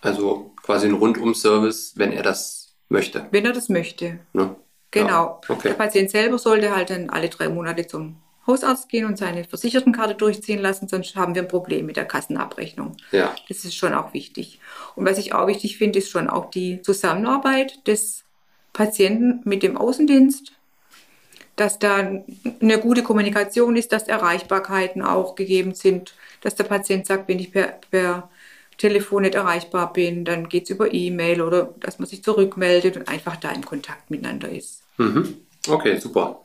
[0.00, 3.26] Also quasi ein Rundum-Service, wenn er das möchte.
[3.30, 4.18] Wenn er das möchte.
[4.32, 4.56] Ne?
[4.90, 5.40] Genau.
[5.48, 5.68] Ja, okay.
[5.68, 10.14] Der Patient selber sollte halt dann alle drei Monate zum Hausarzt gehen und seine Versichertenkarte
[10.14, 12.96] durchziehen lassen, sonst haben wir ein Problem mit der Kassenabrechnung.
[13.10, 13.34] Ja.
[13.48, 14.60] Das ist schon auch wichtig.
[14.94, 18.22] Und was ich auch wichtig finde, ist schon auch die Zusammenarbeit des
[18.72, 20.52] Patienten mit dem Außendienst.
[21.56, 27.28] dass da eine gute Kommunikation ist, dass Erreichbarkeiten auch gegeben sind, dass der Patient sagt,
[27.28, 28.28] wenn ich per, per
[28.78, 33.08] Telefon nicht erreichbar bin, dann geht es über E-Mail oder dass man sich zurückmeldet und
[33.08, 34.82] einfach da im Kontakt miteinander ist.
[34.98, 35.36] Mhm.
[35.68, 36.42] Okay, super.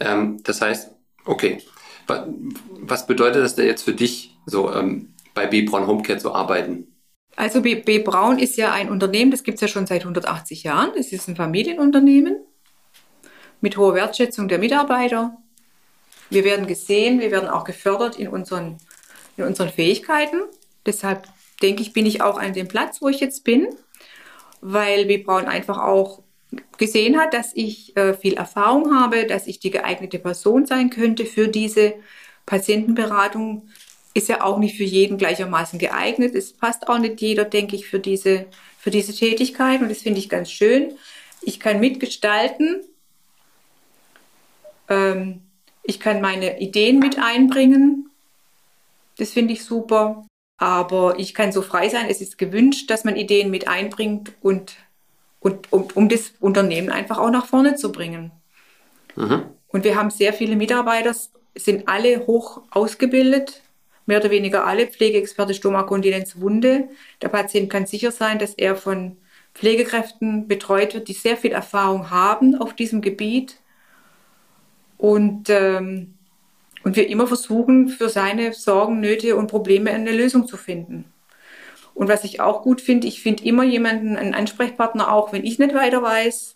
[0.00, 0.90] Ähm, das heißt,
[1.24, 1.62] okay,
[2.06, 5.62] was bedeutet das denn jetzt für dich, so ähm, bei B.
[5.62, 6.86] Braun Homecare zu arbeiten?
[7.34, 7.74] Also B.
[7.74, 7.98] B.
[7.98, 10.92] Braun ist ja ein Unternehmen, das gibt es ja schon seit 180 Jahren.
[10.96, 12.38] Das ist ein Familienunternehmen
[13.60, 15.36] mit hoher Wertschätzung der Mitarbeiter.
[16.30, 18.78] Wir werden gesehen, wir werden auch gefördert in unseren,
[19.36, 20.42] in unseren Fähigkeiten.
[20.84, 21.28] Deshalb
[21.62, 23.68] denke ich, bin ich auch an dem Platz, wo ich jetzt bin,
[24.60, 25.18] weil B.
[25.18, 26.22] Braun einfach auch
[26.78, 31.24] gesehen hat, dass ich äh, viel Erfahrung habe, dass ich die geeignete Person sein könnte
[31.24, 31.94] für diese
[32.44, 33.68] Patientenberatung.
[34.14, 36.34] Ist ja auch nicht für jeden gleichermaßen geeignet.
[36.34, 38.46] Es passt auch nicht jeder, denke ich, für diese,
[38.78, 39.82] für diese Tätigkeit.
[39.82, 40.94] Und das finde ich ganz schön.
[41.42, 42.80] Ich kann mitgestalten.
[44.88, 45.42] Ähm,
[45.82, 48.10] ich kann meine Ideen mit einbringen.
[49.18, 50.26] Das finde ich super.
[50.58, 52.06] Aber ich kann so frei sein.
[52.08, 54.76] Es ist gewünscht, dass man Ideen mit einbringt und
[55.46, 58.32] und um, um das Unternehmen einfach auch nach vorne zu bringen.
[59.14, 59.44] Mhm.
[59.68, 61.14] Und wir haben sehr viele Mitarbeiter,
[61.54, 63.62] sind alle hoch ausgebildet,
[64.06, 66.88] mehr oder weniger alle Pflegeexperte Stomakontinenz Wunde.
[67.22, 69.18] Der Patient kann sicher sein, dass er von
[69.54, 73.56] Pflegekräften betreut wird, die sehr viel Erfahrung haben auf diesem Gebiet
[74.98, 76.15] und, ähm,
[76.86, 81.12] und wir immer versuchen, für seine Sorgen, Nöte und Probleme eine Lösung zu finden.
[81.94, 85.58] Und was ich auch gut finde, ich finde immer jemanden, einen Ansprechpartner, auch wenn ich
[85.58, 86.54] nicht weiter weiß.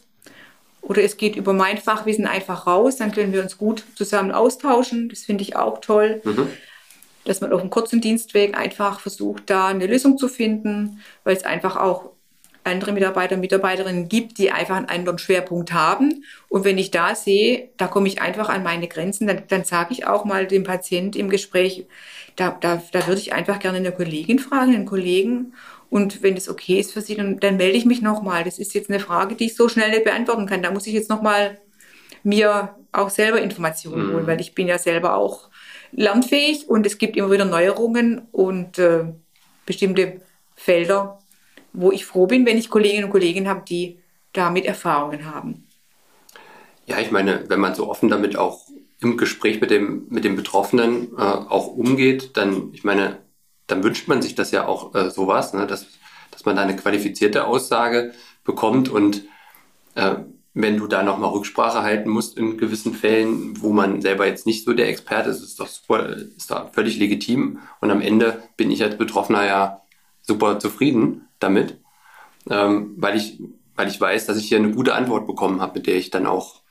[0.83, 5.09] Oder es geht über mein Fachwissen einfach raus, dann können wir uns gut zusammen austauschen.
[5.09, 6.23] Das finde ich auch toll.
[6.23, 6.47] Mhm.
[7.25, 11.43] Dass man auf einem kurzen Dienstweg einfach versucht, da eine Lösung zu finden, weil es
[11.43, 12.10] einfach auch
[12.65, 16.25] andere Mitarbeiter und Mitarbeiterinnen gibt, die einfach einen anderen Schwerpunkt haben.
[16.49, 19.93] Und wenn ich da sehe, da komme ich einfach an meine Grenzen, dann, dann sage
[19.93, 21.87] ich auch mal dem Patient im Gespräch,
[22.37, 25.55] da, da, da würde ich einfach gerne eine Kollegin fragen, einen Kollegen.
[25.89, 28.45] Und wenn das okay ist für Sie, dann, dann melde ich mich nochmal.
[28.45, 30.63] Das ist jetzt eine Frage, die ich so schnell nicht beantworten kann.
[30.63, 31.59] Da muss ich jetzt nochmal
[32.23, 34.13] mir auch selber Informationen mhm.
[34.15, 35.49] holen, weil ich bin ja selber auch
[35.93, 39.05] lernfähig und es gibt immer wieder Neuerungen und äh,
[39.67, 40.21] bestimmte
[40.55, 41.20] Felder,
[41.73, 43.99] wo ich froh bin, wenn ich Kolleginnen und Kollegen habe, die
[44.33, 45.67] damit Erfahrungen haben.
[46.87, 48.67] Ja, ich meine, wenn man so offen damit auch
[49.01, 53.19] im Gespräch mit dem, mit dem Betroffenen äh, auch umgeht, dann, ich meine,
[53.67, 55.87] dann wünscht man sich das ja auch äh, sowas, ne, dass,
[56.31, 58.13] dass man da eine qualifizierte Aussage
[58.45, 59.23] bekommt und
[59.95, 60.17] äh,
[60.53, 64.65] wenn du da nochmal Rücksprache halten musst in gewissen Fällen, wo man selber jetzt nicht
[64.65, 67.61] so der Experte ist, ist doch super, ist da völlig legitim.
[67.81, 69.83] Und am Ende bin ich als Betroffener ja
[70.31, 71.81] super zufrieden damit,
[72.49, 73.43] ähm, weil ich,
[73.75, 76.27] weil ich weiß, dass ich hier eine gute Antwort bekommen habe, mit der ich dann
[76.27, 76.63] auch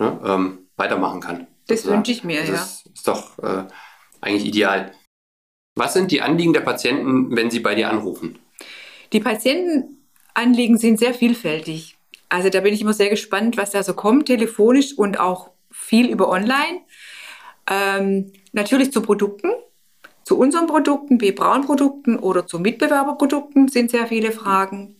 [0.00, 1.46] ne, ähm, weitermachen kann.
[1.68, 2.54] Das wünsche ich mir, das ja.
[2.56, 3.64] Ist, ist doch äh,
[4.20, 4.92] eigentlich ideal.
[5.76, 8.40] Was sind die Anliegen der Patienten, wenn sie bei dir anrufen?
[9.12, 11.96] Die Patientenanliegen sind sehr vielfältig.
[12.28, 16.10] Also da bin ich immer sehr gespannt, was da so kommt, telefonisch und auch viel
[16.10, 16.80] über online.
[17.70, 19.50] Ähm, natürlich zu Produkten,
[20.24, 24.96] zu unseren Produkten, B-Braun-Produkten oder zu Mitbewerberprodukten sind sehr viele Fragen.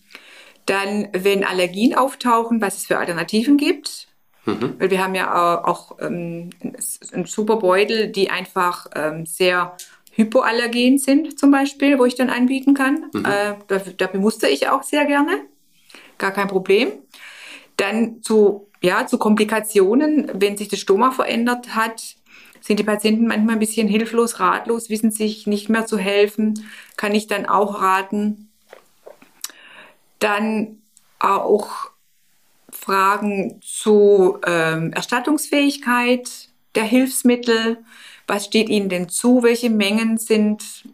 [0.66, 4.08] Dann, wenn Allergien auftauchen, was es für Alternativen gibt.
[4.46, 4.74] Mhm.
[4.78, 6.50] Weil wir haben ja auch ähm,
[7.12, 9.76] einen super Beutel, die einfach ähm, sehr
[10.12, 13.06] hypoallergen sind, zum Beispiel, wo ich dann anbieten kann.
[13.12, 13.24] Mhm.
[13.24, 15.40] Äh, da, da bemuster ich auch sehr gerne.
[16.18, 16.92] Gar kein Problem.
[17.76, 22.16] Dann zu, ja, zu Komplikationen, wenn sich das Stoma verändert hat,
[22.64, 27.14] sind die Patienten manchmal ein bisschen hilflos, ratlos, wissen sich nicht mehr zu helfen, kann
[27.14, 28.48] ich dann auch raten.
[30.18, 30.78] Dann
[31.18, 31.90] auch
[32.70, 37.78] Fragen zu ähm, Erstattungsfähigkeit der Hilfsmittel.
[38.26, 39.42] Was steht Ihnen denn zu?
[39.42, 40.84] Welche Mengen sind,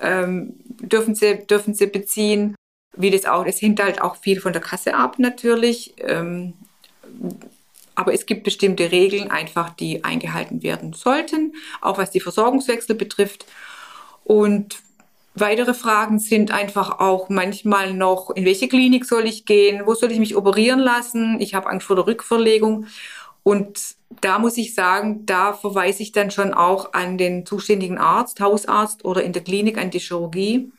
[0.00, 2.54] ähm, dürfen, Sie, dürfen Sie beziehen?
[2.96, 5.94] Wie das auch, es hängt halt auch viel von der Kasse ab natürlich.
[5.98, 6.54] Ähm,
[8.02, 13.46] aber es gibt bestimmte Regeln einfach, die eingehalten werden sollten, auch was die Versorgungswechsel betrifft.
[14.24, 14.82] Und
[15.34, 20.12] Weitere Fragen sind einfach auch manchmal noch, in welche Klinik soll ich gehen, wo soll
[20.12, 22.86] ich mich operieren lassen, ich habe Angst vor der Rückverlegung.
[23.42, 23.80] Und
[24.20, 29.06] da muss ich sagen, da verweise ich dann schon auch an den zuständigen Arzt, Hausarzt
[29.06, 30.70] oder in der Klinik an die Chirurgie,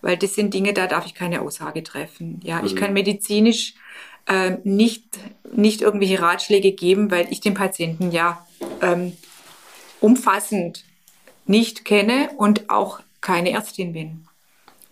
[0.00, 2.40] weil das sind Dinge, da darf ich keine Aussage treffen.
[2.44, 2.66] Ja, mhm.
[2.66, 3.74] ich kann medizinisch
[4.26, 5.18] äh, nicht,
[5.54, 8.46] nicht irgendwelche Ratschläge geben, weil ich den Patienten ja
[8.82, 9.16] ähm,
[10.00, 10.84] umfassend
[11.46, 14.26] nicht kenne und auch keine Ärztin bin.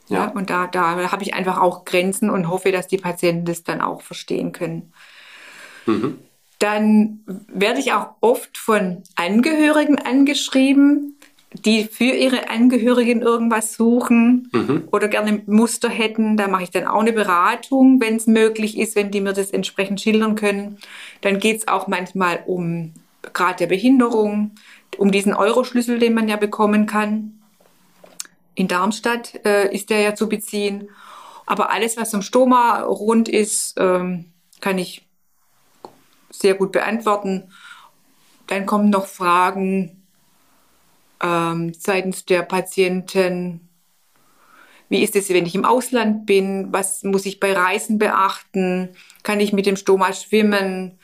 [0.08, 0.26] Ja.
[0.26, 3.62] ja und da, da habe ich einfach auch Grenzen und hoffe, dass die Patienten das
[3.62, 4.92] dann auch verstehen können.
[5.86, 6.18] Mhm.
[6.58, 11.15] Dann werde ich auch oft von Angehörigen angeschrieben,
[11.52, 14.88] die für ihre Angehörigen irgendwas suchen mhm.
[14.90, 16.36] oder gerne Muster hätten.
[16.36, 19.50] Da mache ich dann auch eine Beratung, wenn es möglich ist, wenn die mir das
[19.50, 20.78] entsprechend schildern können.
[21.20, 22.92] Dann geht es auch manchmal um
[23.32, 24.52] Grad der Behinderung,
[24.98, 27.40] um diesen Euroschlüssel, den man ja bekommen kann.
[28.54, 30.88] In Darmstadt äh, ist der ja zu beziehen.
[31.44, 34.26] Aber alles, was um Stoma rund ist, ähm,
[34.60, 35.06] kann ich
[36.30, 37.50] sehr gut beantworten.
[38.48, 40.05] Dann kommen noch Fragen
[41.22, 43.68] ähm, seitens der Patienten.
[44.88, 46.72] Wie ist es, wenn ich im Ausland bin?
[46.72, 48.90] Was muss ich bei Reisen beachten?
[49.22, 50.98] Kann ich mit dem Stoma schwimmen?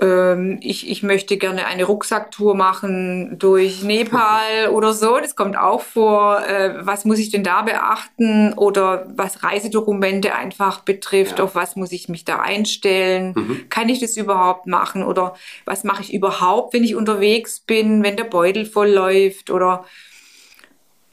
[0.00, 5.18] Ähm, ich, ich möchte gerne eine Rucksacktour machen durch Nepal oder so.
[5.20, 6.44] Das kommt auch vor.
[6.46, 8.52] Äh, was muss ich denn da beachten?
[8.54, 11.44] Oder was Reisedokumente einfach betrifft, ja.
[11.44, 13.34] auf was muss ich mich da einstellen?
[13.36, 13.68] Mhm.
[13.68, 15.04] Kann ich das überhaupt machen?
[15.04, 19.50] Oder was mache ich überhaupt, wenn ich unterwegs bin, wenn der Beutel voll läuft?
[19.50, 19.84] Oder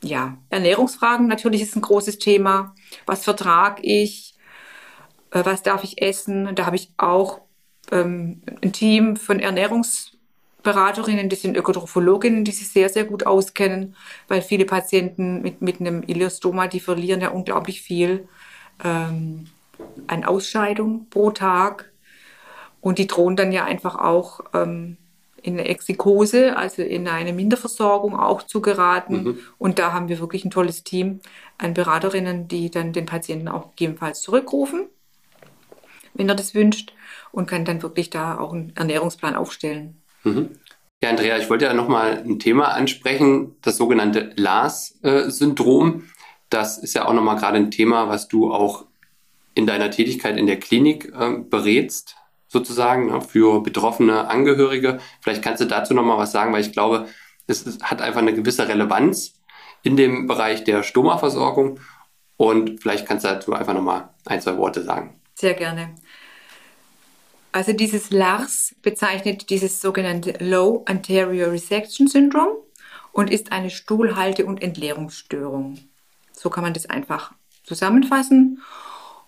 [0.04, 2.74] ja, Ernährungsfragen natürlich ist ein großes Thema.
[3.06, 4.34] Was vertrage ich?
[5.30, 6.56] Äh, was darf ich essen?
[6.56, 7.42] Da habe ich auch
[7.92, 13.96] ähm, ein Team von Ernährungsberaterinnen, die sind Ökotrophologinnen, die sich sehr, sehr gut auskennen,
[14.28, 18.28] weil viele Patienten mit, mit einem Ileostoma, die verlieren ja unglaublich viel
[18.84, 19.48] ähm,
[20.08, 21.92] an Ausscheidung pro Tag.
[22.80, 24.98] Und die drohen dann ja einfach auch ähm,
[25.44, 29.24] in eine Exikose, also in eine Minderversorgung auch zu geraten.
[29.24, 29.40] Mhm.
[29.60, 31.20] Und da haben wir wirklich ein tolles Team
[31.60, 34.88] an Beraterinnen, die dann den Patienten auch gegebenenfalls zurückrufen,
[36.16, 36.94] wenn er das wünscht
[37.32, 40.02] und kann dann wirklich da auch einen Ernährungsplan aufstellen.
[40.24, 40.50] Mhm.
[41.04, 46.04] Ja, Andrea, ich wollte ja nochmal ein Thema ansprechen, das sogenannte LAS-Syndrom.
[46.50, 48.86] Das ist ja auch nochmal gerade ein Thema, was du auch
[49.56, 52.18] in deiner Tätigkeit in der Klinik äh, berätst,
[52.48, 55.00] sozusagen, ne, für betroffene Angehörige.
[55.22, 57.08] Vielleicht kannst du dazu nochmal was sagen, weil ich glaube,
[57.48, 59.42] es ist, hat einfach eine gewisse Relevanz
[59.84, 61.80] in dem Bereich der Stoma-Versorgung.
[62.38, 65.20] Und vielleicht kannst du dazu einfach nochmal ein, zwei Worte sagen.
[65.34, 65.96] Sehr gerne.
[67.52, 72.56] Also dieses LARS bezeichnet dieses sogenannte Low Anterior Resection Syndrome
[73.12, 75.78] und ist eine Stuhlhalte- und Entleerungsstörung.
[76.32, 77.34] So kann man das einfach
[77.64, 78.62] zusammenfassen.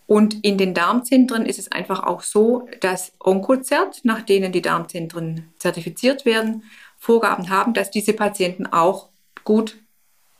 [0.08, 5.50] Und in den Darmzentren ist es einfach auch so, dass Onkozert, nach denen die Darmzentren
[5.58, 6.64] zertifiziert werden,
[6.98, 9.10] Vorgaben haben, dass diese Patienten auch
[9.44, 9.78] gut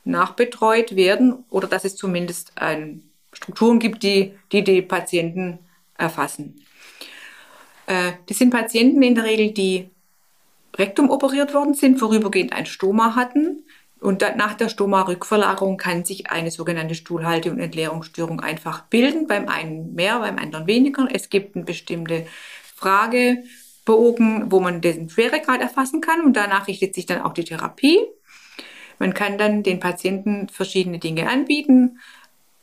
[0.04, 2.52] nachbetreut werden oder dass es zumindest
[3.32, 5.58] Strukturen gibt, die die, die Patienten
[5.96, 6.63] erfassen.
[7.86, 9.88] Äh, das sind Patienten in der Regel, die
[10.76, 13.64] Rektum operiert worden sind, vorübergehend ein Stoma hatten.
[14.00, 19.26] Und nach der Stoma-Rückverlagerung kann sich eine sogenannte Stuhlhalte- und Entleerungsstörung einfach bilden.
[19.26, 21.08] Beim einen mehr, beim anderen weniger.
[21.10, 22.26] Es gibt eine bestimmte
[22.74, 26.20] Fragebogen, wo man den Schweregrad erfassen kann.
[26.20, 27.98] Und danach richtet sich dann auch die Therapie.
[28.98, 31.98] Man kann dann den Patienten verschiedene Dinge anbieten.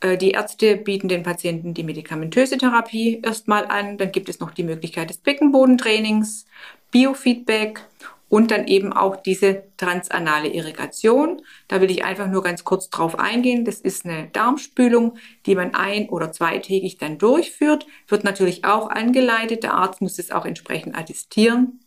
[0.02, 3.96] Äh, die Ärzte bieten den Patienten die medikamentöse Therapie erstmal an.
[3.96, 6.44] Dann gibt es noch die Möglichkeit des Beckenbodentrainings,
[6.90, 7.80] Biofeedback
[8.28, 11.42] und dann eben auch diese transanale Irrigation.
[11.68, 13.64] Da will ich einfach nur ganz kurz drauf eingehen.
[13.64, 17.86] Das ist eine Darmspülung, die man ein- oder zweitägig dann durchführt.
[18.08, 19.62] Wird natürlich auch angeleitet.
[19.62, 21.80] Der Arzt muss es auch entsprechend attestieren.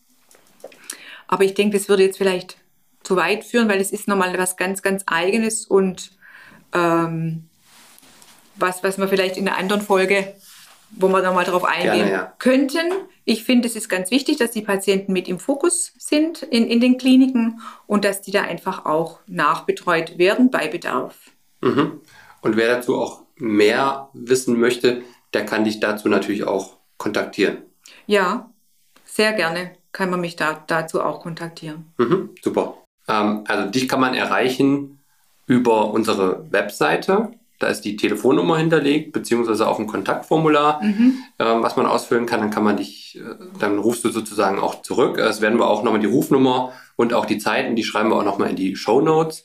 [1.28, 2.58] Aber ich denke, das würde jetzt vielleicht
[3.02, 6.12] zu weit führen, weil es ist nochmal was ganz, ganz Eigenes und
[6.74, 7.50] ähm,
[8.58, 10.34] was, was wir vielleicht in einer anderen Folge,
[10.92, 12.34] wo wir nochmal darauf eingehen Gerne, ja.
[12.40, 12.92] könnten.
[13.26, 16.80] Ich finde, es ist ganz wichtig, dass die Patienten mit im Fokus sind in, in
[16.80, 21.32] den Kliniken und dass die da einfach auch nachbetreut werden bei Bedarf.
[21.62, 22.02] Mhm.
[22.42, 25.02] Und wer dazu auch mehr wissen möchte,
[25.34, 27.58] der kann dich dazu natürlich auch kontaktieren.
[28.06, 28.50] Ja,
[29.04, 31.94] sehr gerne kann man mich da, dazu auch kontaktieren.
[31.98, 32.78] Mhm, super.
[33.08, 35.00] Ähm, also dich kann man erreichen
[35.48, 41.20] über unsere Webseite da ist die Telefonnummer hinterlegt, beziehungsweise auch ein Kontaktformular, mhm.
[41.40, 42.42] ähm, was man ausfüllen kann.
[42.42, 45.18] Dann kann man dich, äh, dann rufst du sozusagen auch zurück.
[45.18, 48.26] Es werden wir auch nochmal die Rufnummer und auch die Zeiten, die schreiben wir auch
[48.26, 49.44] nochmal in die Show Notes.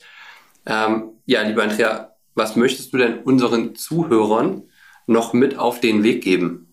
[0.65, 4.63] Ähm, ja, lieber Andrea, was möchtest du denn unseren Zuhörern
[5.07, 6.67] noch mit auf den Weg geben?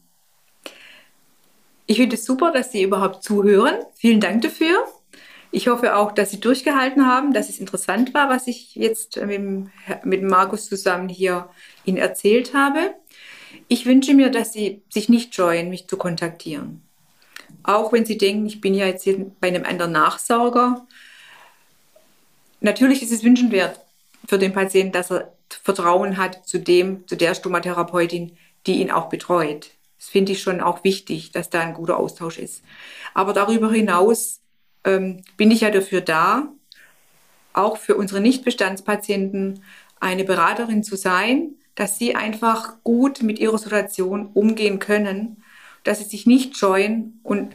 [1.87, 3.77] Ich finde es super, dass Sie überhaupt zuhören.
[3.95, 4.85] Vielen Dank dafür.
[5.51, 9.69] Ich hoffe auch, dass Sie durchgehalten haben, dass es interessant war, was ich jetzt mit,
[10.05, 11.49] mit Markus zusammen hier
[11.85, 12.95] Ihnen erzählt habe.
[13.67, 16.83] Ich wünsche mir, dass Sie sich nicht scheuen, mich zu kontaktieren.
[17.63, 20.87] Auch wenn Sie denken, ich bin ja jetzt hier bei einem anderen Nachsorger.
[22.61, 23.81] Natürlich ist es wünschenswert
[24.27, 25.33] für den Patienten, dass er
[25.63, 28.37] Vertrauen hat zu dem, zu der Stomatherapeutin,
[28.67, 29.71] die ihn auch betreut.
[29.99, 32.63] Das finde ich schon auch wichtig, dass da ein guter Austausch ist.
[33.15, 34.41] Aber darüber hinaus
[34.89, 36.49] ähm, bin ich ja dafür da,
[37.53, 39.63] auch für unsere Nichtbestandspatienten
[40.01, 45.43] eine Beraterin zu sein, dass sie einfach gut mit ihrer Situation umgehen können,
[45.85, 47.55] dass sie sich nicht scheuen und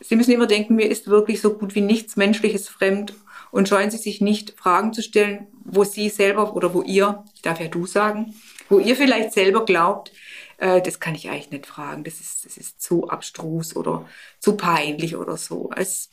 [0.00, 3.14] sie müssen immer denken, mir ist wirklich so gut wie nichts Menschliches fremd
[3.50, 7.42] und scheuen sie sich nicht, Fragen zu stellen, wo sie selber oder wo ihr, ich
[7.42, 8.34] darf ja du sagen,
[8.68, 10.12] wo ihr vielleicht selber glaubt,
[10.58, 14.06] äh, das kann ich eigentlich nicht fragen, das ist, das ist zu abstrus oder
[14.40, 15.70] zu peinlich oder so.
[15.76, 16.10] Es,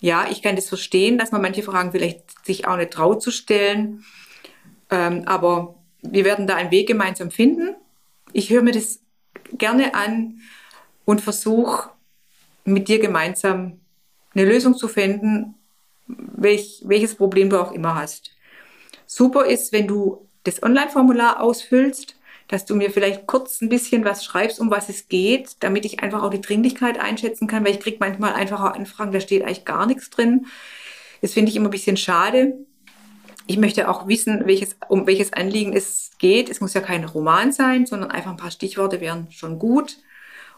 [0.00, 3.30] ja, ich kann das verstehen, dass man manche Fragen vielleicht sich auch nicht traut zu
[3.30, 4.04] stellen,
[4.90, 7.74] ähm, aber wir werden da einen Weg gemeinsam finden.
[8.32, 9.00] Ich höre mir das
[9.52, 10.40] gerne an
[11.04, 11.90] und versuche
[12.64, 13.80] mit dir gemeinsam
[14.34, 15.54] eine Lösung zu finden,
[16.06, 18.30] welch, welches Problem du auch immer hast.
[19.06, 22.17] Super ist, wenn du das Online-Formular ausfüllst,
[22.48, 26.00] dass du mir vielleicht kurz ein bisschen was schreibst, um was es geht, damit ich
[26.00, 29.42] einfach auch die Dringlichkeit einschätzen kann, weil ich kriege manchmal einfach auch Anfragen, da steht
[29.42, 30.46] eigentlich gar nichts drin.
[31.20, 32.54] Das finde ich immer ein bisschen schade.
[33.46, 36.48] Ich möchte auch wissen, welches, um welches Anliegen es geht.
[36.48, 39.96] Es muss ja kein Roman sein, sondern einfach ein paar Stichworte wären schon gut.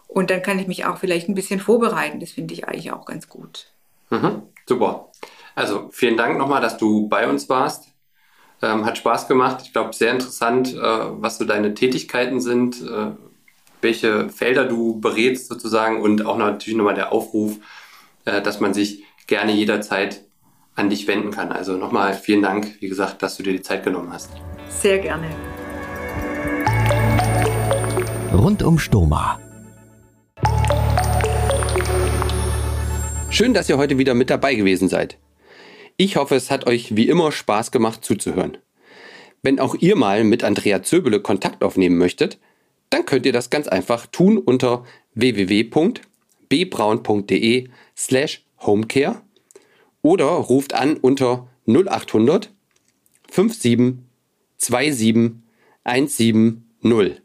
[0.07, 2.18] Und dann kann ich mich auch vielleicht ein bisschen vorbereiten.
[2.18, 3.72] Das finde ich eigentlich auch ganz gut.
[4.11, 5.09] Mhm, super.
[5.55, 7.89] Also vielen Dank nochmal, dass du bei uns warst.
[8.62, 9.62] Ähm, hat Spaß gemacht.
[9.64, 13.12] Ich glaube, sehr interessant, äh, was so deine Tätigkeiten sind, äh,
[13.80, 17.56] welche Felder du berätst sozusagen und auch natürlich nochmal der Aufruf,
[18.26, 20.24] äh, dass man sich gerne jederzeit
[20.74, 21.52] an dich wenden kann.
[21.52, 24.30] Also nochmal vielen Dank, wie gesagt, dass du dir die Zeit genommen hast.
[24.68, 25.28] Sehr gerne.
[28.32, 29.40] Rund um Stoma.
[33.30, 35.18] Schön, dass ihr heute wieder mit dabei gewesen seid.
[36.01, 38.57] Ich hoffe, es hat euch wie immer Spaß gemacht zuzuhören.
[39.42, 42.38] Wenn auch ihr mal mit Andrea Zöbele Kontakt aufnehmen möchtet,
[42.88, 49.20] dann könnt ihr das ganz einfach tun unter www.bbraun.de slash homecare
[50.01, 52.51] oder ruft an unter 0800
[53.30, 53.98] 57
[54.57, 55.34] 27
[55.84, 57.20] 170.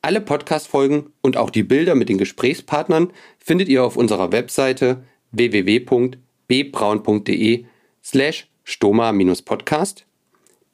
[0.00, 7.66] Alle Podcast-Folgen und auch die Bilder mit den Gesprächspartnern findet ihr auf unserer Webseite www.bbraun.de
[8.04, 10.06] slash stoma-podcast.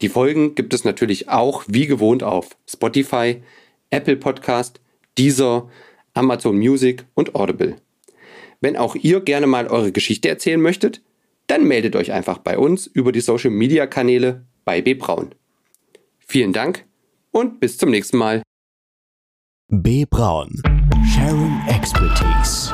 [0.01, 3.43] Die Folgen gibt es natürlich auch wie gewohnt auf Spotify,
[3.91, 4.81] Apple Podcast,
[5.17, 5.69] Deezer,
[6.15, 7.77] Amazon Music und Audible.
[8.61, 11.03] Wenn auch ihr gerne mal eure Geschichte erzählen möchtet,
[11.47, 15.35] dann meldet euch einfach bei uns über die Social Media Kanäle bei B Braun.
[16.19, 16.85] Vielen Dank
[17.31, 18.43] und bis zum nächsten Mal.
[19.69, 20.63] B Braun.
[21.15, 22.73] Sharing Expertise.